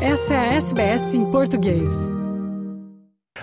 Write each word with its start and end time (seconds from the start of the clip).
Essa 0.00 0.34
é 0.34 0.36
a 0.36 0.54
SBS 0.56 1.14
em 1.14 1.24
português. 1.30 1.88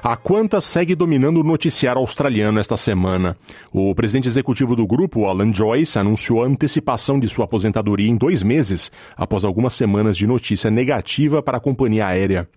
A 0.04 0.16
Qantas 0.16 0.66
segue 0.66 0.94
dominando 0.94 1.40
o 1.40 1.44
noticiário 1.44 2.00
australiano 2.00 2.60
esta 2.60 2.78
semana. 2.78 3.36
O 3.72 3.96
presidente 3.96 4.28
executivo 4.28 4.76
do 4.76 4.86
grupo, 4.86 5.26
Alan 5.26 5.52
Joyce, 5.52 5.98
anunciou 5.98 6.44
a 6.44 6.46
antecipação 6.46 7.20
de 7.20 7.28
sua 7.28 7.46
aposentadoria 7.46 8.08
em 8.08 8.16
dois 8.16 8.44
meses, 8.44 8.92
após 9.18 9.44
algumas 9.44 9.74
semanas 9.74 10.16
de 10.16 10.28
notícia 10.28 10.70
negativa 10.70 11.42
para 11.42 11.58
a 11.58 11.62
companhia 11.62 12.06
aérea. 12.06 12.48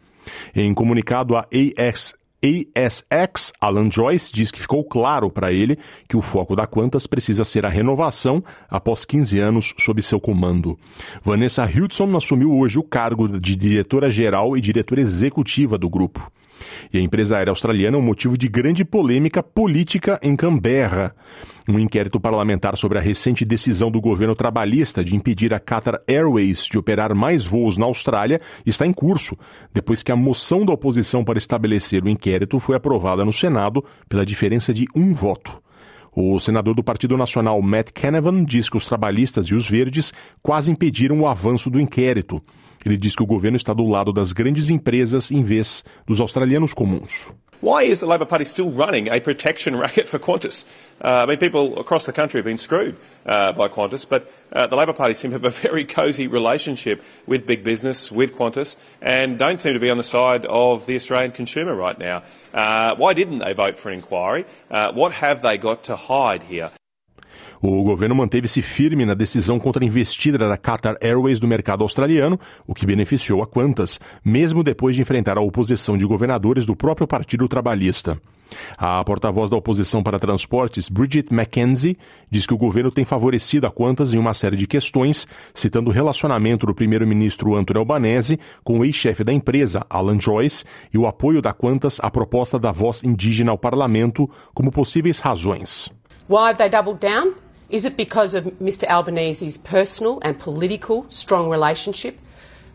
Em 0.54 0.74
comunicado, 0.74 1.34
a 1.34 1.46
AS, 1.50 2.14
ASX, 2.42 3.52
Alan 3.60 3.90
Joyce 3.90 4.32
diz 4.32 4.50
que 4.50 4.60
ficou 4.60 4.84
claro 4.84 5.30
para 5.30 5.52
ele 5.52 5.78
que 6.08 6.16
o 6.16 6.22
foco 6.22 6.54
da 6.54 6.66
Qantas 6.66 7.06
precisa 7.06 7.44
ser 7.44 7.64
a 7.64 7.68
renovação 7.68 8.42
após 8.68 9.04
15 9.04 9.38
anos 9.38 9.74
sob 9.78 10.02
seu 10.02 10.20
comando. 10.20 10.78
Vanessa 11.22 11.64
Hudson 11.64 12.16
assumiu 12.16 12.52
hoje 12.52 12.78
o 12.78 12.82
cargo 12.82 13.28
de 13.28 13.56
diretora-geral 13.56 14.56
e 14.56 14.60
diretora 14.60 15.00
executiva 15.00 15.78
do 15.78 15.88
grupo. 15.88 16.30
E 16.92 16.98
a 16.98 17.00
empresa 17.00 17.36
aérea 17.36 17.50
australiana 17.50 17.96
é 17.96 18.00
um 18.00 18.02
motivo 18.02 18.36
de 18.36 18.48
grande 18.48 18.84
polêmica 18.84 19.42
política 19.42 20.18
em 20.22 20.36
Canberra. 20.36 21.14
Um 21.68 21.78
inquérito 21.78 22.20
parlamentar 22.20 22.76
sobre 22.76 22.98
a 22.98 23.00
recente 23.00 23.44
decisão 23.44 23.90
do 23.90 24.00
governo 24.00 24.36
trabalhista 24.36 25.04
de 25.04 25.16
impedir 25.16 25.52
a 25.52 25.58
Qatar 25.58 26.00
Airways 26.06 26.66
de 26.66 26.78
operar 26.78 27.14
mais 27.14 27.44
voos 27.44 27.76
na 27.76 27.86
Austrália 27.86 28.40
está 28.64 28.86
em 28.86 28.92
curso, 28.92 29.36
depois 29.74 30.02
que 30.02 30.12
a 30.12 30.16
moção 30.16 30.64
da 30.64 30.72
oposição 30.72 31.24
para 31.24 31.38
estabelecer 31.38 32.04
o 32.04 32.08
inquérito 32.08 32.60
foi 32.60 32.76
aprovada 32.76 33.24
no 33.24 33.32
Senado 33.32 33.84
pela 34.08 34.24
diferença 34.24 34.72
de 34.72 34.86
um 34.94 35.12
voto. 35.12 35.60
O 36.18 36.40
senador 36.40 36.74
do 36.74 36.82
Partido 36.82 37.14
Nacional, 37.14 37.60
Matt 37.60 37.90
Canavan, 37.92 38.42
diz 38.42 38.70
que 38.70 38.76
os 38.78 38.86
trabalhistas 38.86 39.48
e 39.48 39.54
os 39.54 39.68
verdes 39.68 40.14
quase 40.42 40.70
impediram 40.70 41.20
o 41.20 41.26
avanço 41.26 41.68
do 41.68 41.78
inquérito. 41.78 42.40
Ele 42.86 42.96
diz 42.96 43.16
que 43.16 43.22
o 43.22 43.26
governo 43.26 43.56
está 43.56 43.74
do 43.74 43.84
lado 43.84 44.12
das 44.12 44.30
grandes 44.30 44.70
empresas 44.70 45.32
em 45.32 45.42
vez 45.42 45.84
dos 46.06 46.20
australianos 46.20 46.72
comuns. 46.72 47.28
Why 47.60 47.82
is 47.82 47.98
the 47.98 48.06
Labor 48.06 48.26
Party 48.26 48.44
still 48.44 48.70
running 48.70 49.08
a 49.08 49.18
protection 49.18 49.74
racket 49.80 50.06
for 50.06 50.20
Qantas? 50.20 50.64
Uh, 51.02 51.24
I 51.24 51.26
mean, 51.26 51.38
people 51.38 51.80
across 51.80 52.06
the 52.06 52.12
country 52.12 52.38
have 52.38 52.44
been 52.44 52.58
screwed 52.58 52.96
uh, 53.24 53.52
by 53.52 53.66
Qantas, 53.66 54.06
but 54.08 54.30
uh, 54.52 54.68
the 54.68 54.76
Labor 54.76 54.92
Party 54.92 55.14
seem 55.14 55.32
to 55.32 55.34
have 55.34 55.44
a 55.44 55.50
very 55.68 55.84
cosy 55.84 56.28
relationship 56.28 57.02
with 57.26 57.44
big 57.44 57.64
business, 57.64 58.12
with 58.12 58.36
Qantas, 58.36 58.76
and 59.02 59.36
don't 59.36 59.58
seem 59.58 59.74
to 59.74 59.80
be 59.80 59.90
on 59.90 59.96
the 59.96 60.04
side 60.04 60.46
of 60.46 60.86
the 60.86 60.94
Australian 60.94 61.32
consumer 61.32 61.74
right 61.74 61.98
now. 61.98 62.22
Uh, 62.54 62.94
why 62.94 63.14
didn't 63.14 63.40
they 63.40 63.52
vote 63.52 63.76
for 63.76 63.88
an 63.88 63.96
inquiry? 63.96 64.44
Uh, 64.70 64.92
what 64.92 65.12
have 65.12 65.42
they 65.42 65.58
got 65.58 65.82
to 65.84 65.96
hide 65.96 66.44
here? 66.44 66.70
O 67.60 67.82
governo 67.82 68.14
manteve-se 68.14 68.62
firme 68.62 69.04
na 69.04 69.14
decisão 69.14 69.58
contra 69.58 69.82
a 69.82 69.86
investida 69.86 70.38
da 70.38 70.56
Qatar 70.56 70.96
Airways 71.00 71.40
do 71.40 71.48
mercado 71.48 71.82
australiano, 71.82 72.38
o 72.66 72.74
que 72.74 72.86
beneficiou 72.86 73.42
a 73.42 73.46
Qantas, 73.46 73.98
mesmo 74.24 74.62
depois 74.62 74.94
de 74.94 75.02
enfrentar 75.02 75.38
a 75.38 75.42
oposição 75.42 75.96
de 75.96 76.04
governadores 76.04 76.66
do 76.66 76.76
próprio 76.76 77.06
Partido 77.06 77.48
Trabalhista. 77.48 78.20
A 78.78 79.02
porta-voz 79.04 79.50
da 79.50 79.56
oposição 79.56 80.02
para 80.02 80.18
transportes, 80.18 80.88
Bridget 80.88 81.32
McKenzie, 81.32 81.98
diz 82.30 82.46
que 82.46 82.54
o 82.54 82.58
governo 82.58 82.90
tem 82.90 83.04
favorecido 83.04 83.66
a 83.66 83.70
Qantas 83.70 84.14
em 84.14 84.18
uma 84.18 84.34
série 84.34 84.56
de 84.56 84.66
questões, 84.66 85.26
citando 85.54 85.90
o 85.90 85.92
relacionamento 85.92 86.66
do 86.66 86.74
primeiro-ministro 86.74 87.56
Anthony 87.56 87.78
Albanese 87.78 88.38
com 88.62 88.78
o 88.78 88.84
ex-chefe 88.84 89.24
da 89.24 89.32
empresa, 89.32 89.84
Alan 89.90 90.20
Joyce, 90.20 90.64
e 90.92 90.98
o 90.98 91.06
apoio 91.06 91.42
da 91.42 91.52
Qantas 91.52 91.98
à 92.00 92.10
proposta 92.10 92.58
da 92.58 92.70
voz 92.70 93.02
indígena 93.02 93.50
ao 93.50 93.58
parlamento 93.58 94.30
como 94.54 94.70
possíveis 94.70 95.18
razões. 95.18 95.90
Why 96.28 96.50
have 96.50 96.58
they 96.58 96.68
doubled 96.68 97.00
down? 97.00 97.45
Is 97.68 97.84
it 97.84 97.96
because 97.96 98.34
of 98.34 98.44
Mr 98.44 98.86
Albanese's 98.86 99.58
personal 99.58 100.20
and 100.22 100.38
political 100.38 101.04
strong 101.10 101.50
relationship 101.50 102.18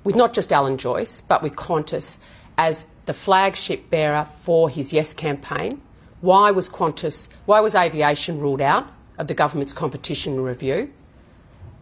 with 0.04 0.16
not 0.16 0.34
just 0.34 0.52
Alan 0.52 0.78
Joyce, 0.78 1.22
but 1.22 1.42
with 1.42 1.56
Qantas 1.56 2.18
as 2.58 2.86
the 3.06 3.14
flagship 3.14 3.90
bearer 3.90 4.26
for 4.26 4.70
his 4.70 4.92
Yes 4.92 5.14
campaign? 5.14 5.82
Why 6.20 6.52
was 6.52 6.70
Qantas, 6.70 7.30
why 7.46 7.62
was 7.62 7.74
aviation 7.74 8.40
ruled 8.40 8.62
out 8.62 8.92
of 9.18 9.28
the 9.28 9.34
government's 9.34 9.74
competition 9.74 10.42
review? 10.42 10.94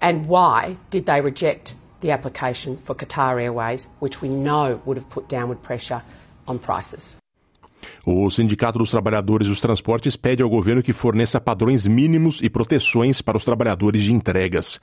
And 0.02 0.28
why 0.28 0.78
did 0.92 1.08
they 1.08 1.20
reject 1.20 1.74
the 2.02 2.12
application 2.12 2.78
for 2.78 2.94
Qatar 2.94 3.42
Airways, 3.42 3.90
which 4.00 4.22
we 4.22 4.30
know 4.30 4.82
would 4.86 4.98
have 4.98 5.10
put 5.10 5.28
downward 5.28 5.64
pressure 5.64 6.04
on 6.48 6.60
prices? 6.60 7.16
O 8.06 8.30
Sindicato 8.30 8.80
dos 8.80 8.92
Trabalhadores 8.92 9.48
dos 9.48 9.62
Transportes 9.62 10.16
pede 10.16 10.42
ao 10.42 10.50
governo 10.50 10.84
que 10.84 10.94
forneça 10.94 11.40
padrões 11.40 11.86
mínimos 11.86 12.42
e 12.42 12.50
proteções 12.50 13.22
para 13.22 13.38
os 13.38 13.46
trabalhadores 13.46 14.02
de 14.02 14.14
entregas. 14.14 14.80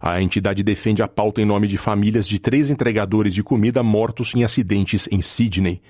A 0.00 0.20
entidade 0.20 0.62
defende 0.62 1.02
a 1.02 1.08
pauta 1.08 1.40
em 1.40 1.44
nome 1.44 1.66
de 1.66 1.76
famílias 1.76 2.28
de 2.28 2.38
três 2.38 2.70
entregadores 2.70 3.32
de 3.32 3.42
comida 3.42 3.82
mortos 3.82 4.34
em 4.34 4.44
acidentes 4.44 5.08
em 5.10 5.22
Sydney. 5.22 5.80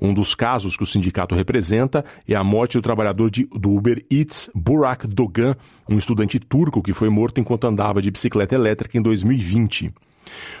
Um 0.00 0.12
dos 0.12 0.34
casos 0.34 0.76
que 0.76 0.82
o 0.82 0.86
sindicato 0.86 1.34
representa 1.34 2.04
é 2.28 2.34
a 2.34 2.44
morte 2.44 2.76
do 2.76 2.82
trabalhador 2.82 3.30
de, 3.30 3.44
do 3.46 3.70
Uber 3.70 4.04
Eats, 4.10 4.50
Burak 4.54 5.06
Dogan, 5.06 5.54
um 5.88 5.98
estudante 5.98 6.38
turco 6.38 6.82
que 6.82 6.92
foi 6.92 7.08
morto 7.08 7.40
enquanto 7.40 7.66
andava 7.66 8.02
de 8.02 8.10
bicicleta 8.10 8.54
elétrica 8.54 8.98
em 8.98 9.02
2020. 9.02 9.92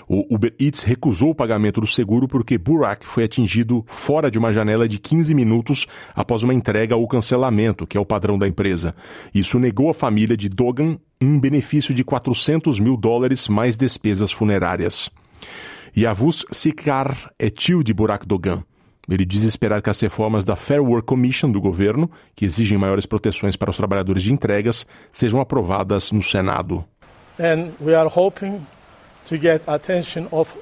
O 0.08 0.34
Uber 0.34 0.54
Eats 0.60 0.82
recusou 0.82 1.30
o 1.30 1.34
pagamento 1.34 1.80
do 1.80 1.86
seguro 1.86 2.28
porque 2.28 2.56
Burak 2.56 3.04
foi 3.06 3.24
atingido 3.24 3.84
fora 3.86 4.30
de 4.30 4.38
uma 4.38 4.52
janela 4.52 4.88
de 4.88 4.98
15 4.98 5.34
minutos 5.34 5.86
após 6.14 6.42
uma 6.42 6.54
entrega 6.54 6.96
ou 6.96 7.06
cancelamento, 7.08 7.86
que 7.86 7.96
é 7.96 8.00
o 8.00 8.06
padrão 8.06 8.38
da 8.38 8.46
empresa. 8.46 8.94
Isso 9.34 9.58
negou 9.58 9.90
à 9.90 9.94
família 9.94 10.36
de 10.36 10.48
Dogan 10.48 10.96
um 11.20 11.38
benefício 11.38 11.94
de 11.94 12.04
400 12.04 12.78
mil 12.78 12.96
dólares 12.96 13.48
mais 13.48 13.76
despesas 13.76 14.30
funerárias. 14.30 15.10
Yavuz 15.96 16.44
Sikar 16.52 17.30
é 17.38 17.48
tio 17.48 17.82
de 17.82 17.94
Burak 17.94 18.26
Dogan. 18.26 18.62
Ele 19.08 19.24
diz 19.24 19.44
esperar 19.44 19.80
que 19.80 19.90
as 19.90 20.00
reformas 20.00 20.44
da 20.44 20.56
Fair 20.56 20.82
Work 20.82 21.06
Commission 21.06 21.50
do 21.50 21.60
governo, 21.60 22.10
que 22.34 22.44
exigem 22.44 22.76
maiores 22.76 23.06
proteções 23.06 23.56
para 23.56 23.70
os 23.70 23.76
trabalhadores 23.76 24.22
de 24.22 24.32
entregas, 24.32 24.84
sejam 25.12 25.40
aprovadas 25.40 26.10
no 26.10 26.22
Senado. 26.22 26.84
And 27.38 27.72
we 27.80 27.94
are 27.94 28.10
hoping 28.12 28.66
to 29.26 29.36
get 29.36 29.62
attention 29.68 30.26
of 30.32 30.54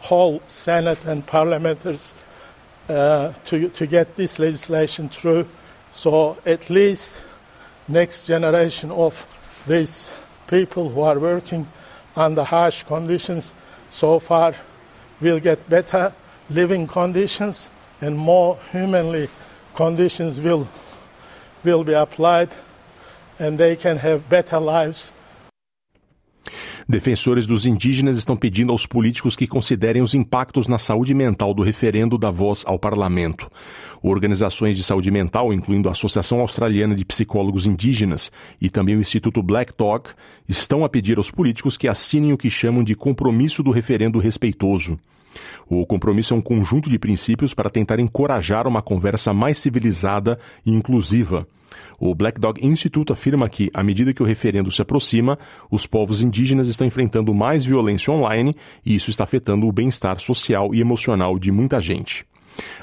whole 0.00 0.40
Senate 0.48 1.00
and 1.08 1.22
parliamentarians 1.22 2.14
uh, 2.88 3.32
to, 3.44 3.68
to 3.70 3.86
get 3.86 4.16
this 4.16 4.38
legislation 4.38 5.08
through. 5.08 5.46
So 5.92 6.36
at 6.44 6.68
least 6.68 7.24
next 7.88 8.26
generation 8.26 8.90
of 8.90 9.26
these 9.66 10.10
people 10.48 10.88
who 10.88 11.02
are 11.02 11.18
working 11.18 11.66
under 12.16 12.42
harsh 12.44 12.82
conditions 12.84 13.54
so 13.88 14.18
far 14.18 14.54
will 15.20 15.38
get 15.38 15.68
better 15.68 16.12
living 16.50 16.86
conditions 16.86 17.70
and 18.02 18.16
more 18.16 18.58
humanly 18.72 19.28
conditions 19.74 20.40
will 20.40 20.66
will 21.64 21.84
be 21.84 21.94
applied 21.94 22.48
and 23.38 23.56
they 23.56 23.76
can 23.76 23.96
have 23.96 24.28
better 24.28 24.60
lives 24.60 25.12
Defensores 26.90 27.46
dos 27.46 27.66
indígenas 27.66 28.18
estão 28.18 28.36
pedindo 28.36 28.72
aos 28.72 28.84
políticos 28.84 29.36
que 29.36 29.46
considerem 29.46 30.02
os 30.02 30.12
impactos 30.12 30.66
na 30.66 30.76
saúde 30.76 31.14
mental 31.14 31.54
do 31.54 31.62
referendo 31.62 32.18
da 32.18 32.32
voz 32.32 32.64
ao 32.66 32.80
parlamento. 32.80 33.48
Organizações 34.02 34.76
de 34.76 34.82
saúde 34.82 35.08
mental, 35.08 35.52
incluindo 35.52 35.88
a 35.88 35.92
Associação 35.92 36.40
Australiana 36.40 36.96
de 36.96 37.04
Psicólogos 37.04 37.64
Indígenas 37.64 38.32
e 38.60 38.68
também 38.68 38.96
o 38.96 39.00
Instituto 39.00 39.40
Black 39.40 39.72
Talk, 39.72 40.10
estão 40.48 40.84
a 40.84 40.88
pedir 40.88 41.16
aos 41.16 41.30
políticos 41.30 41.76
que 41.76 41.86
assinem 41.86 42.32
o 42.32 42.38
que 42.38 42.50
chamam 42.50 42.82
de 42.82 42.96
compromisso 42.96 43.62
do 43.62 43.70
referendo 43.70 44.18
respeitoso. 44.18 44.98
O 45.68 45.86
compromisso 45.86 46.34
é 46.34 46.36
um 46.36 46.40
conjunto 46.40 46.90
de 46.90 46.98
princípios 46.98 47.54
para 47.54 47.70
tentar 47.70 48.00
encorajar 48.00 48.66
uma 48.66 48.82
conversa 48.82 49.32
mais 49.32 49.58
civilizada 49.58 50.38
e 50.64 50.70
inclusiva. 50.70 51.46
O 51.98 52.14
Black 52.14 52.40
Dog 52.40 52.64
Institute 52.66 53.12
afirma 53.12 53.48
que, 53.48 53.70
à 53.72 53.82
medida 53.82 54.12
que 54.12 54.22
o 54.22 54.26
referendo 54.26 54.70
se 54.70 54.82
aproxima, 54.82 55.38
os 55.70 55.86
povos 55.86 56.22
indígenas 56.22 56.68
estão 56.68 56.86
enfrentando 56.86 57.34
mais 57.34 57.64
violência 57.64 58.12
online 58.12 58.56
e 58.84 58.94
isso 58.94 59.10
está 59.10 59.24
afetando 59.24 59.66
o 59.66 59.72
bem-estar 59.72 60.18
social 60.18 60.74
e 60.74 60.80
emocional 60.80 61.38
de 61.38 61.52
muita 61.52 61.80
gente. 61.80 62.24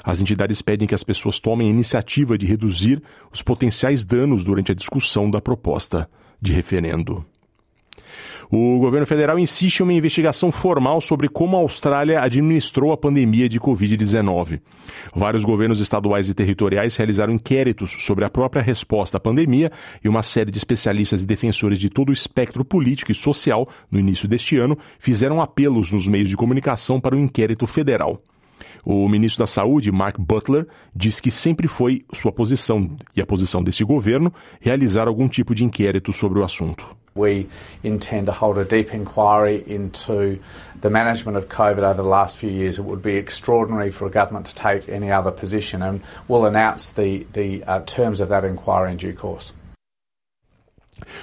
As 0.02 0.20
entidades 0.20 0.62
pedem 0.62 0.88
que 0.88 0.94
as 0.94 1.04
pessoas 1.04 1.38
tomem 1.38 1.68
a 1.68 1.70
iniciativa 1.70 2.38
de 2.38 2.46
reduzir 2.46 3.02
os 3.32 3.42
potenciais 3.42 4.04
danos 4.04 4.42
durante 4.42 4.72
a 4.72 4.74
discussão 4.74 5.30
da 5.30 5.40
proposta 5.40 6.08
de 6.40 6.52
referendo. 6.52 7.24
O 8.50 8.78
governo 8.78 9.06
federal 9.06 9.38
insiste 9.38 9.80
em 9.80 9.82
uma 9.82 9.92
investigação 9.92 10.50
formal 10.50 11.00
sobre 11.00 11.28
como 11.28 11.56
a 11.56 11.60
Austrália 11.60 12.20
administrou 12.22 12.92
a 12.92 12.96
pandemia 12.96 13.48
de 13.48 13.60
Covid-19. 13.60 14.60
Vários 15.14 15.44
governos 15.44 15.80
estaduais 15.80 16.28
e 16.28 16.34
territoriais 16.34 16.96
realizaram 16.96 17.34
inquéritos 17.34 17.96
sobre 17.98 18.24
a 18.24 18.30
própria 18.30 18.62
resposta 18.62 19.18
à 19.18 19.20
pandemia 19.20 19.70
e 20.02 20.08
uma 20.08 20.22
série 20.22 20.50
de 20.50 20.58
especialistas 20.58 21.22
e 21.22 21.26
defensores 21.26 21.78
de 21.78 21.90
todo 21.90 22.08
o 22.08 22.12
espectro 22.12 22.64
político 22.64 23.12
e 23.12 23.14
social, 23.14 23.68
no 23.90 23.98
início 23.98 24.26
deste 24.26 24.56
ano, 24.56 24.78
fizeram 24.98 25.42
apelos 25.42 25.92
nos 25.92 26.08
meios 26.08 26.28
de 26.28 26.36
comunicação 26.36 27.00
para 27.00 27.14
o 27.14 27.18
um 27.18 27.24
inquérito 27.24 27.66
federal. 27.66 28.22
O 28.84 29.08
ministro 29.08 29.40
da 29.40 29.46
Saúde, 29.46 29.92
Mark 29.92 30.18
Butler, 30.18 30.66
diz 30.94 31.20
que 31.20 31.30
sempre 31.30 31.68
foi 31.68 32.04
sua 32.12 32.32
posição 32.32 32.96
e 33.14 33.20
a 33.20 33.26
posição 33.26 33.62
desse 33.62 33.84
governo 33.84 34.32
realizar 34.60 35.06
algum 35.06 35.28
tipo 35.28 35.54
de 35.54 35.64
inquérito 35.64 36.12
sobre 36.12 36.38
o 36.38 36.44
assunto. 36.44 36.97
We 37.18 37.48
intend 37.82 38.26
to 38.26 38.32
hold 38.32 38.56
a 38.56 38.64
deep 38.64 38.94
inquiry 38.94 39.62
into 39.66 40.38
the 40.80 40.88
management 40.88 41.36
of 41.36 41.48
COVID 41.48 41.78
over 41.78 42.02
the 42.02 42.08
last 42.08 42.38
few 42.38 42.50
years. 42.50 42.78
It 42.78 42.82
would 42.82 43.02
be 43.02 43.16
extraordinary 43.16 43.90
for 43.90 44.06
a 44.06 44.10
government 44.10 44.46
to 44.46 44.54
take 44.54 44.88
any 44.88 45.10
other 45.10 45.32
position, 45.32 45.82
and 45.82 46.02
we'll 46.28 46.46
announce 46.46 46.88
the, 46.88 47.26
the 47.32 47.64
uh, 47.64 47.80
terms 47.80 48.20
of 48.20 48.28
that 48.30 48.44
inquiry 48.44 48.92
in 48.92 48.96
due 48.96 49.12
course. 49.12 49.52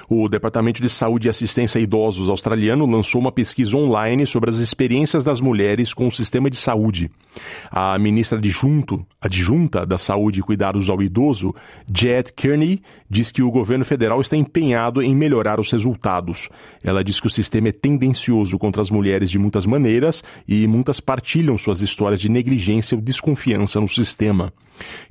O 0.10 0.27
Departamento 0.27 0.81
de 0.81 0.89
Saúde 0.89 1.27
e 1.27 1.30
Assistência 1.30 1.80
a 1.80 1.81
Idosos 1.81 2.30
australiano 2.30 2.86
lançou 2.86 3.19
uma 3.19 3.31
pesquisa 3.31 3.75
online 3.75 4.25
sobre 4.25 4.50
as 4.50 4.57
experiências 4.57 5.24
das 5.24 5.42
mulheres 5.42 5.94
com 5.94 6.07
o 6.07 6.12
sistema 6.12 6.50
de 6.50 6.57
saúde. 6.57 7.10
A 7.69 7.98
ministra 8.00 8.38
adjunto, 8.38 9.06
adjunta 9.19 9.86
da 9.86 9.98
Saúde 9.98 10.39
e 10.39 10.44
Cuidados 10.44 10.89
ao 10.89 11.01
Idoso, 11.01 11.54
Jed 11.94 12.33
Kearney, 12.33 12.81
diz 13.10 13.31
que 13.31 13.42
o 13.42 13.51
governo 13.51 13.86
federal 13.86 14.22
está 14.22 14.38
empenhado 14.38 15.01
em 15.01 15.16
melhorar 15.16 15.60
os 15.60 15.72
resultados. 15.72 16.50
Ela 16.83 17.04
diz 17.04 17.19
que 17.19 17.27
o 17.27 17.30
sistema 17.30 17.69
é 17.69 17.72
tendencioso 17.72 18.57
contra 18.57 18.81
as 18.81 18.89
mulheres 18.89 19.30
de 19.30 19.39
muitas 19.39 19.66
maneiras 19.66 20.24
e 20.48 20.68
muitas 20.68 21.00
partilham 21.00 21.57
suas 21.57 21.81
histórias 21.81 22.22
de 22.22 22.30
negligência 22.30 22.95
ou 22.95 23.01
desconfiança 23.01 23.80
no 23.80 23.88
sistema. 23.88 24.54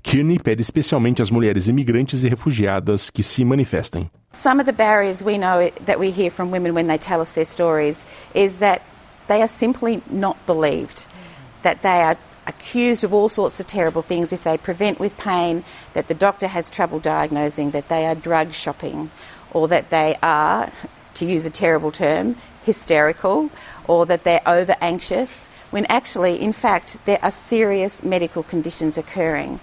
Kearney 0.03 0.39
pede 0.39 0.63
especialmente 0.63 1.23
às 1.23 1.31
mulheres 1.31 1.69
imigrantes 1.69 2.23
e 2.23 2.29
refugiadas 2.29 3.11
que 3.11 3.23
se 3.23 3.45
manifestem. 3.45 4.11
Some 4.35 4.59
of 4.59 4.67
the 4.67 4.73
barriers 4.73 5.23
we 5.23 5.39
know 5.39 5.71
that 5.85 6.01
we 6.01 6.11
hear 6.11 6.29
from 6.29 6.51
women 6.51 6.75
when 6.75 6.89
they 6.89 6.99
tell 6.99 7.21
us 7.21 7.35
their 7.35 7.45
stories 7.45 8.05
is 8.35 8.59
that 8.59 8.83
they 9.29 9.41
are 9.43 9.49
simply 9.49 10.03
not 10.11 10.45
believed, 10.45 11.07
that 11.63 11.83
they 11.83 12.03
are 12.03 12.17
accused 12.49 13.05
of 13.05 13.15
all 13.15 13.29
sorts 13.29 13.61
of 13.61 13.69
terrible 13.69 14.03
things 14.03 14.33
if 14.33 14.43
they 14.43 14.59
prevent 14.59 14.99
with 14.99 15.17
pain, 15.17 15.63
that 15.93 16.09
the 16.09 16.15
doctor 16.15 16.49
has 16.49 16.69
trouble 16.69 16.99
diagnosing, 16.99 17.71
that 17.71 17.89
they 17.89 18.07
are 18.07 18.17
drug 18.17 18.53
shopping, 18.53 19.09
or 19.53 19.69
that 19.69 19.91
they 19.91 20.17
are, 20.21 20.69
to 21.15 21.25
use 21.25 21.47
a 21.47 21.51
terrible 21.51 21.93
term, 21.93 22.37
hysterical, 22.65 23.51
or 23.87 24.05
that 24.05 24.25
they're 24.25 24.43
over 24.49 24.75
anxious, 24.81 25.47
when 25.71 25.87
actually, 25.87 26.43
in 26.43 26.53
fact, 26.53 26.97
there 27.05 27.21
are 27.23 27.31
serious 27.31 28.03
medical 28.03 28.43
conditions 28.43 28.99
occurring. 28.99 29.61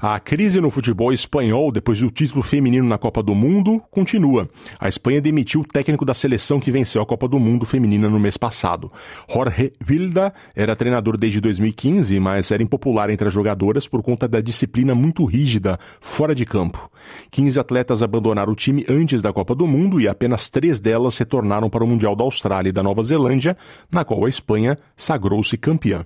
A 0.00 0.20
crise 0.20 0.60
no 0.60 0.70
futebol 0.70 1.12
espanhol, 1.12 1.72
depois 1.72 1.98
do 2.00 2.10
título 2.10 2.42
feminino 2.42 2.86
na 2.86 2.98
Copa 2.98 3.22
do 3.22 3.34
Mundo, 3.34 3.82
continua. 3.90 4.48
A 4.78 4.88
Espanha 4.88 5.20
demitiu 5.20 5.62
o 5.62 5.64
técnico 5.64 6.04
da 6.04 6.12
seleção 6.12 6.60
que 6.60 6.70
venceu 6.70 7.00
a 7.00 7.06
Copa 7.06 7.26
do 7.26 7.38
Mundo 7.38 7.64
feminina 7.64 8.08
no 8.08 8.20
mês 8.20 8.36
passado. 8.36 8.92
Jorge 9.32 9.72
Vilda 9.80 10.34
era 10.54 10.76
treinador 10.76 11.16
desde 11.16 11.40
2015, 11.40 12.20
mas 12.20 12.50
era 12.50 12.62
impopular 12.62 13.08
entre 13.08 13.26
as 13.26 13.32
jogadoras 13.32 13.88
por 13.88 14.02
conta 14.02 14.28
da 14.28 14.40
disciplina 14.40 14.94
muito 14.94 15.24
rígida 15.24 15.78
fora 16.00 16.34
de 16.34 16.44
campo. 16.44 16.90
15 17.30 17.58
atletas 17.58 18.02
abandonaram 18.02 18.52
o 18.52 18.56
time 18.56 18.84
antes 18.90 19.22
da 19.22 19.32
Copa 19.32 19.54
do 19.54 19.66
Mundo 19.66 20.00
e 20.00 20.08
apenas 20.08 20.50
três 20.50 20.78
delas 20.78 21.16
retornaram 21.16 21.70
para 21.70 21.84
o 21.84 21.86
Mundial 21.86 22.14
da 22.14 22.24
Austrália 22.24 22.68
e 22.68 22.72
da 22.72 22.82
Nova 22.82 23.02
Zelândia, 23.02 23.56
na 23.90 24.04
qual 24.04 24.26
a 24.26 24.28
Espanha 24.28 24.76
sagrou-se 24.94 25.56
campeã. 25.56 26.04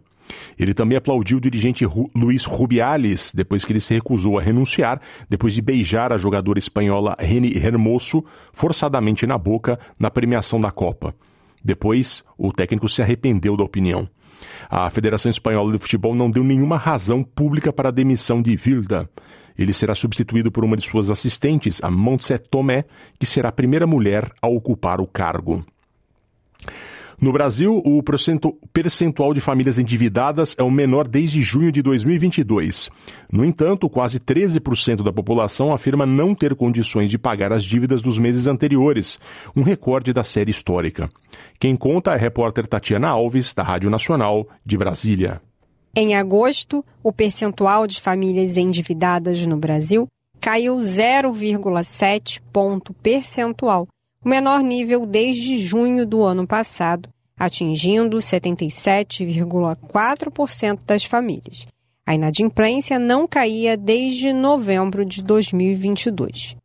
Ele 0.59 0.75
também 0.75 0.97
aplaudiu 0.97 1.39
o 1.39 1.41
dirigente 1.41 1.85
Ru 1.85 2.11
Luiz 2.15 2.45
Rubiales 2.45 3.33
depois 3.35 3.65
que 3.65 3.73
ele 3.73 3.81
se 3.81 3.95
recusou 3.95 4.39
a 4.39 4.43
renunciar 4.43 5.01
depois 5.29 5.55
de 5.55 5.63
beijar 5.63 6.13
a 6.13 6.19
jogadora 6.19 6.59
espanhola 6.59 7.17
Reni 7.19 7.57
Hermoso 7.57 8.25
forçadamente 8.53 9.27
na 9.27 9.39
boca 9.39 9.79
na 9.99 10.11
premiação 10.11 10.61
da 10.61 10.71
Copa. 10.71 11.15
Depois, 11.63 12.25
o 12.39 12.53
técnico 12.53 12.89
se 12.89 13.03
arrependeu 13.03 13.57
da 13.57 13.65
opinião. 13.65 14.09
A 14.69 14.89
Federação 14.89 15.31
Espanhola 15.31 15.73
de 15.73 15.79
Futebol 15.79 16.15
não 16.15 16.31
deu 16.31 16.43
nenhuma 16.43 16.77
razão 16.77 17.23
pública 17.23 17.73
para 17.73 17.89
a 17.89 17.93
demissão 17.93 18.41
de 18.41 18.57
Vilda. 18.57 19.09
Ele 19.59 19.73
será 19.73 19.95
substituído 19.95 20.51
por 20.51 20.65
uma 20.65 20.77
de 20.77 20.87
suas 20.87 21.11
assistentes, 21.11 21.83
a 21.83 21.91
Montse 21.91 22.39
Tomé, 22.39 22.85
que 23.19 23.27
será 23.27 23.51
a 23.51 23.53
primeira 23.53 23.87
mulher 23.87 24.31
a 24.41 24.49
ocupar 24.49 25.01
o 25.01 25.07
cargo. 25.07 25.65
No 27.21 27.33
Brasil, 27.33 27.83
o 27.85 28.03
percentual 28.03 29.35
de 29.35 29.43
famílias 29.43 29.79
endividadas 29.79 30.57
é 30.57 30.63
o 30.63 30.71
menor 30.71 31.07
desde 31.07 31.43
junho 31.43 31.71
de 31.71 31.83
2022. 31.83 32.89
No 33.31 33.45
entanto, 33.45 33.91
quase 33.91 34.19
13% 34.19 35.03
da 35.03 35.13
população 35.13 35.71
afirma 35.71 36.07
não 36.07 36.35
ter 36.35 36.55
condições 36.55 37.11
de 37.11 37.19
pagar 37.19 37.53
as 37.53 37.63
dívidas 37.63 38.01
dos 38.01 38.17
meses 38.17 38.47
anteriores, 38.47 39.19
um 39.55 39.61
recorde 39.63 40.15
da 40.15 40.25
série 40.25 40.51
histórica. 40.51 41.11
Quem 41.59 41.77
conta 41.77 42.13
é 42.13 42.15
a 42.15 42.17
repórter 42.17 42.67
Tatiana 42.67 43.09
Alves, 43.09 43.53
da 43.53 43.63
Rádio 43.63 43.91
Nacional 43.91 44.49
de 44.65 44.79
Brasília. 44.79 45.43
Em 45.95 46.15
agosto, 46.15 46.83
o 47.03 47.13
percentual 47.13 47.87
de 47.87 48.01
famílias 48.01 48.57
endividadas 48.57 49.45
no 49.45 49.59
Brasil 49.59 50.07
caiu 50.41 50.79
0,7 50.79 52.41
ponto 52.51 52.95
percentual 52.95 53.87
o 54.25 54.29
menor 54.29 54.63
nível 54.63 55.05
desde 55.07 55.59
junho 55.59 56.07
do 56.07 56.23
ano 56.23 56.47
passado, 56.47 57.09
atingindo 57.39 58.19
77,4% 58.19 60.79
das 60.87 61.05
famílias. 61.05 61.67
A 62.07 62.15
inadimplência 62.15 62.99
não 62.99 63.27
caía 63.27 63.77
desde 63.77 64.33
novembro 64.33 65.05
de 65.05 65.23
2022. 65.23 66.57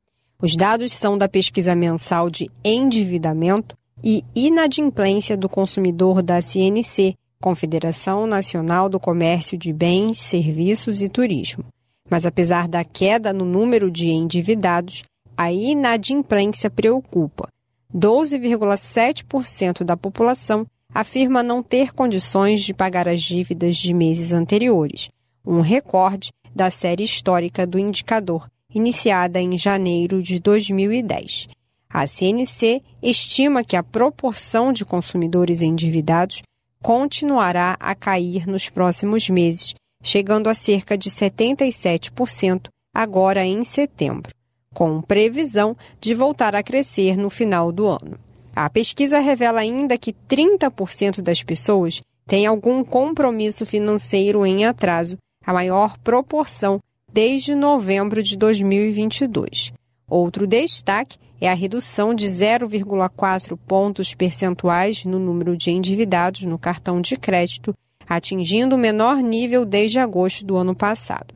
Os 0.42 0.56
dados 0.56 0.92
são 0.92 1.18
da 1.18 1.30
pesquisa 1.30 1.76
mensal 1.76 2.30
de 2.30 2.50
endividamento 2.64 3.78
e 4.04 4.24
inadimplência 4.36 5.38
do 5.38 5.48
consumidor 5.48 6.22
da 6.22 6.42
CNC, 6.42 7.16
Confederação 7.40 8.28
Nacional 8.28 8.90
do 8.90 9.00
Comércio 9.00 9.58
de 9.58 9.72
Bens, 9.72 10.20
Serviços 10.20 11.02
e 11.02 11.08
Turismo. 11.08 11.64
Mas 12.10 12.26
apesar 12.26 12.68
da 12.68 12.84
queda 12.84 13.32
no 13.32 13.46
número 13.46 13.90
de 13.90 14.10
endividados, 14.10 15.04
a 15.38 15.52
inadimplência 15.52 16.70
preocupa. 16.70 17.50
12,7% 17.94 19.84
da 19.84 19.96
população 19.96 20.66
afirma 20.94 21.44
não 21.44 21.62
ter 21.62 21.94
condições 21.94 22.64
de 22.64 22.74
pagar 22.74 23.08
as 23.08 23.22
dívidas 23.22 23.76
de 23.76 23.94
meses 23.94 24.32
anteriores, 24.32 25.10
um 25.46 25.62
recorde 25.62 26.30
da 26.54 26.70
série 26.70 27.04
histórica 27.04 27.68
do 27.68 27.78
indicador, 27.78 28.48
iniciada 28.74 29.42
em 29.42 29.58
janeiro 29.58 30.22
de 30.22 30.40
2010. 30.40 31.50
A 31.90 32.08
CNC 32.08 32.82
estima 33.02 33.64
que 33.64 33.76
a 33.76 33.84
proporção 33.84 34.74
de 34.74 34.84
consumidores 34.84 35.62
endividados 35.62 36.42
continuará 36.82 37.78
a 37.80 37.96
cair 37.96 38.48
nos 38.48 38.70
próximos 38.70 39.30
meses, 39.30 39.74
chegando 40.04 40.50
a 40.50 40.54
cerca 40.54 40.98
de 40.98 41.10
77% 41.10 42.68
agora 42.94 43.46
em 43.46 43.64
setembro 43.64 44.32
com 44.76 45.02
previsão 45.02 45.76
de 46.02 46.14
voltar 46.14 46.54
a 46.54 46.62
crescer 46.62 47.18
no 47.18 47.30
final 47.30 47.72
do 47.72 47.88
ano. 47.88 48.20
A 48.54 48.70
pesquisa 48.70 49.20
revela 49.20 49.62
ainda 49.62 49.98
que 49.98 50.14
30% 50.14 51.22
das 51.22 51.42
pessoas 51.42 52.02
têm 52.28 52.46
algum 52.46 52.84
compromisso 52.84 53.66
financeiro 53.66 54.46
em 54.46 54.66
atraso, 54.66 55.18
a 55.46 55.54
maior 55.54 55.98
proporção 56.00 56.80
desde 57.12 57.56
novembro 57.56 58.22
de 58.22 58.36
2022. 58.38 59.72
Outro 60.10 60.46
destaque 60.46 61.18
é 61.40 61.50
a 61.50 61.54
redução 61.54 62.14
de 62.14 62.26
0,4 62.26 63.58
pontos 63.66 64.14
percentuais 64.14 65.06
no 65.06 65.20
número 65.20 65.56
de 65.56 65.72
endividados 65.72 66.44
no 66.44 66.58
cartão 66.58 67.00
de 67.00 67.16
crédito, 67.16 67.74
atingindo 68.08 68.76
o 68.76 68.80
menor 68.80 69.18
nível 69.18 69.64
desde 69.64 70.00
agosto 70.00 70.46
do 70.46 70.58
ano 70.58 70.76
passado. 70.76 71.34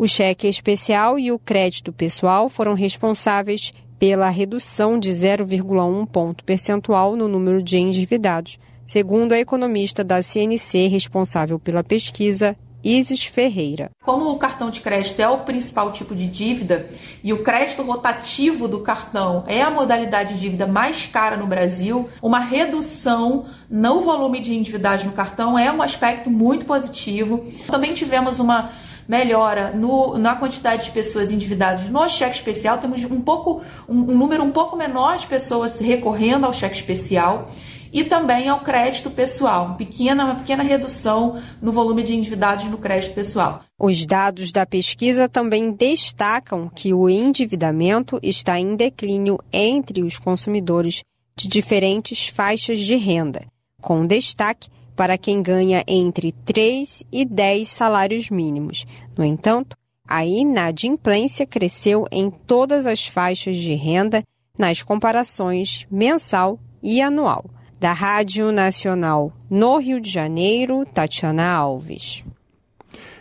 O 0.00 0.08
cheque 0.08 0.48
especial 0.48 1.18
e 1.18 1.30
o 1.30 1.38
crédito 1.38 1.92
pessoal 1.92 2.48
foram 2.48 2.72
responsáveis 2.72 3.74
pela 3.98 4.30
redução 4.30 4.98
de 4.98 5.10
0,1 5.10 6.06
ponto 6.06 6.42
percentual 6.42 7.14
no 7.14 7.28
número 7.28 7.62
de 7.62 7.76
endividados, 7.76 8.58
segundo 8.86 9.34
a 9.34 9.38
economista 9.38 10.02
da 10.02 10.22
CNC 10.22 10.86
responsável 10.86 11.58
pela 11.58 11.84
pesquisa, 11.84 12.56
Isis 12.82 13.24
Ferreira. 13.24 13.90
Como 14.02 14.30
o 14.30 14.38
cartão 14.38 14.70
de 14.70 14.80
crédito 14.80 15.20
é 15.20 15.28
o 15.28 15.40
principal 15.40 15.92
tipo 15.92 16.14
de 16.14 16.26
dívida 16.28 16.88
e 17.22 17.30
o 17.34 17.42
crédito 17.42 17.82
rotativo 17.82 18.66
do 18.66 18.80
cartão 18.80 19.44
é 19.46 19.60
a 19.60 19.70
modalidade 19.70 20.32
de 20.32 20.40
dívida 20.40 20.66
mais 20.66 21.04
cara 21.04 21.36
no 21.36 21.46
Brasil, 21.46 22.08
uma 22.22 22.40
redução 22.40 23.44
no 23.68 24.00
volume 24.00 24.40
de 24.40 24.54
endividados 24.54 25.04
no 25.04 25.12
cartão 25.12 25.58
é 25.58 25.70
um 25.70 25.82
aspecto 25.82 26.30
muito 26.30 26.64
positivo. 26.64 27.44
Também 27.66 27.92
tivemos 27.92 28.40
uma 28.40 28.72
melhora 29.10 29.72
no, 29.72 30.16
na 30.16 30.36
quantidade 30.36 30.84
de 30.84 30.92
pessoas 30.92 31.32
endividadas 31.32 31.90
no 31.90 32.08
cheque 32.08 32.36
especial. 32.36 32.78
Temos 32.78 33.02
um 33.02 33.20
pouco 33.20 33.60
um, 33.88 33.98
um 33.98 34.16
número 34.16 34.44
um 34.44 34.52
pouco 34.52 34.76
menor 34.76 35.18
de 35.18 35.26
pessoas 35.26 35.80
recorrendo 35.80 36.46
ao 36.46 36.54
cheque 36.54 36.76
especial 36.76 37.50
e 37.92 38.04
também 38.04 38.48
ao 38.48 38.60
crédito 38.60 39.10
pessoal, 39.10 39.74
pequena, 39.74 40.24
uma 40.24 40.36
pequena 40.36 40.62
redução 40.62 41.42
no 41.60 41.72
volume 41.72 42.04
de 42.04 42.14
endividados 42.14 42.66
no 42.66 42.78
crédito 42.78 43.12
pessoal. 43.12 43.64
Os 43.76 44.06
dados 44.06 44.52
da 44.52 44.64
pesquisa 44.64 45.28
também 45.28 45.72
destacam 45.72 46.70
que 46.72 46.94
o 46.94 47.10
endividamento 47.10 48.20
está 48.22 48.60
em 48.60 48.76
declínio 48.76 49.40
entre 49.52 50.04
os 50.04 50.20
consumidores 50.20 51.02
de 51.36 51.48
diferentes 51.48 52.28
faixas 52.28 52.78
de 52.78 52.94
renda, 52.94 53.42
com 53.80 54.06
destaque 54.06 54.68
para 55.00 55.16
quem 55.16 55.40
ganha 55.40 55.82
entre 55.88 56.30
3 56.30 57.04
e 57.10 57.24
10 57.24 57.66
salários 57.66 58.28
mínimos. 58.28 58.84
No 59.16 59.24
entanto, 59.24 59.74
a 60.06 60.26
inadimplência 60.26 61.46
cresceu 61.46 62.04
em 62.12 62.30
todas 62.30 62.84
as 62.84 63.06
faixas 63.06 63.56
de 63.56 63.72
renda 63.72 64.22
nas 64.58 64.82
comparações 64.82 65.86
mensal 65.90 66.60
e 66.82 67.00
anual. 67.00 67.46
Da 67.80 67.94
Rádio 67.94 68.52
Nacional 68.52 69.32
no 69.48 69.78
Rio 69.78 70.02
de 70.02 70.10
Janeiro, 70.10 70.84
Tatiana 70.84 71.50
Alves. 71.50 72.22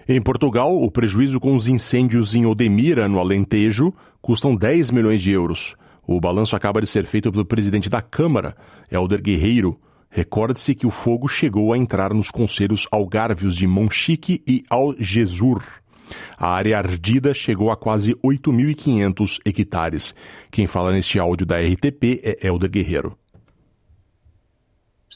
Em 0.06 0.22
Portugal, 0.22 0.84
o 0.84 0.92
prejuízo 0.92 1.40
com 1.40 1.56
os 1.56 1.70
incêndios 1.70 2.36
em 2.36 2.46
Odemira, 2.46 3.08
no 3.08 3.20
Alentejo, 3.20 3.94
custam 4.22 4.54
10 4.54 4.92
milhões 4.92 5.22
de 5.22 5.32
euros. 5.32 5.78
O 6.06 6.20
balanço 6.20 6.58
acaba 6.58 6.82
de 6.82 6.88
ser 6.88 7.06
feito 7.06 7.32
pelo 7.32 7.46
presidente 7.46 7.90
da 7.90 8.02
Câmara, 8.02 8.54
Helder 8.92 9.22
Guerreiro. 9.22 9.80
Recorde-se 10.10 10.74
que 10.74 10.88
o 10.88 10.92
fogo 10.92 11.28
chegou 11.28 11.72
a 11.72 11.78
entrar 11.78 12.13
nos 12.13 12.32
conselhos 12.32 12.88
algárvios 12.92 13.56
de 13.56 13.68
Monchique 13.68 14.42
e 14.48 14.63
Algesur. 14.70 15.62
A 16.38 16.50
área 16.50 16.78
ardida 16.78 17.34
chegou 17.34 17.70
a 17.72 17.78
quase 17.78 18.16
8.500 18.16 19.39
hectares. 19.46 20.16
Quem 20.50 20.66
fala 20.66 20.92
neste 20.92 21.20
áudio 21.20 21.46
da 21.46 21.60
RTP 21.60 22.22
é 22.24 22.48
Helder 22.48 22.70
Guerreiro. 22.70 23.18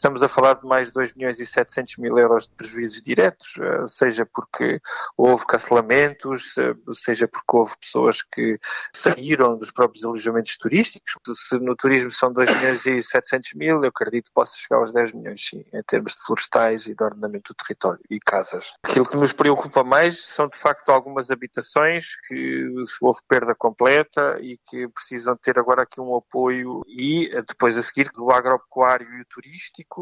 Estamos 0.03 0.21
a 0.21 0.27
falar 0.27 0.55
de 0.55 0.65
mais 0.65 0.89
de 0.89 0.95
2 0.95 1.13
milhões 1.13 1.39
e 1.39 1.45
700 1.45 1.95
mil 1.95 2.19
euros 2.19 2.45
de 2.45 2.53
prejuízos 2.55 3.01
diretos, 3.01 3.53
eh, 3.57 3.87
seja 3.87 4.25
porque 4.25 4.81
houve 5.15 5.45
cancelamentos, 5.45 6.57
eh, 6.57 6.75
seja 6.91 7.25
porque 7.25 7.55
houve 7.55 7.71
pessoas 7.79 8.21
que 8.21 8.59
saíram 8.93 9.57
dos 9.57 9.71
próprios 9.71 10.03
alojamentos 10.03 10.57
turísticos. 10.57 11.13
Se 11.33 11.57
no 11.57 11.73
turismo 11.73 12.11
são 12.11 12.33
2 12.33 12.53
milhões 12.53 12.85
e 12.85 13.01
700 13.01 13.53
mil, 13.53 13.77
eu 13.81 13.87
acredito 13.87 14.25
que 14.25 14.33
possa 14.33 14.57
chegar 14.57 14.81
aos 14.81 14.91
10 14.91 15.13
milhões, 15.13 15.39
sim, 15.41 15.63
em 15.73 15.83
termos 15.83 16.11
de 16.11 16.21
florestais 16.21 16.85
e 16.87 16.93
de 16.93 17.01
ordenamento 17.01 17.53
do 17.53 17.55
território 17.55 18.01
e 18.09 18.19
casas. 18.19 18.73
Aquilo 18.83 19.07
que 19.07 19.15
nos 19.15 19.31
preocupa 19.31 19.85
mais 19.85 20.21
são, 20.25 20.49
de 20.49 20.57
facto, 20.57 20.89
algumas 20.89 21.31
habitações 21.31 22.17
que 22.27 22.67
houve 22.99 23.21
perda 23.25 23.55
completa 23.55 24.37
e 24.41 24.59
que 24.69 24.85
precisam 24.89 25.37
ter 25.37 25.57
agora 25.57 25.83
aqui 25.83 26.01
um 26.01 26.13
apoio 26.13 26.81
e 26.89 27.29
eh, 27.33 27.41
depois 27.41 27.77
a 27.77 27.81
seguir 27.81 28.11
do 28.13 28.29
agropecuário 28.29 29.07
e 29.13 29.21
o 29.21 29.25
turístico 29.27 29.92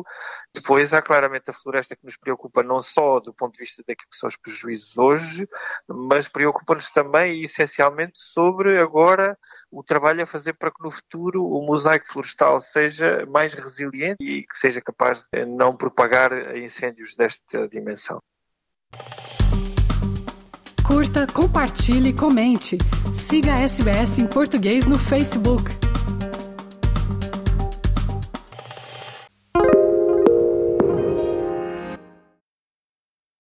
depois 0.53 0.93
há 0.93 1.01
claramente 1.01 1.49
a 1.49 1.53
floresta 1.53 1.95
que 1.95 2.05
nos 2.05 2.17
preocupa 2.17 2.63
não 2.63 2.81
só 2.81 3.19
do 3.19 3.33
ponto 3.33 3.53
de 3.53 3.59
vista 3.59 3.83
daquilo 3.87 4.09
que 4.09 4.17
são 4.17 4.27
os 4.27 4.35
prejuízos 4.35 4.97
hoje, 4.97 5.47
mas 5.87 6.27
preocupa-nos 6.27 6.89
também 6.91 7.43
essencialmente 7.43 8.19
sobre 8.19 8.79
agora 8.79 9.37
o 9.71 9.83
trabalho 9.83 10.23
a 10.23 10.25
fazer 10.25 10.53
para 10.53 10.71
que 10.71 10.83
no 10.83 10.91
futuro 10.91 11.45
o 11.45 11.65
mosaico 11.65 12.07
florestal 12.07 12.59
seja 12.59 13.25
mais 13.27 13.53
resiliente 13.53 14.23
e 14.23 14.43
que 14.43 14.57
seja 14.57 14.81
capaz 14.81 15.25
de 15.33 15.45
não 15.45 15.75
propagar 15.75 16.31
incêndios 16.55 17.15
desta 17.15 17.67
dimensão. 17.67 18.19
Curta, 20.85 21.25
compartilhe, 21.25 22.13
comente. 22.13 22.77
Siga 23.13 23.53
a 23.53 23.61
SBS 23.61 24.19
em 24.19 24.27
português 24.27 24.85
no 24.85 24.97
Facebook. 24.97 25.90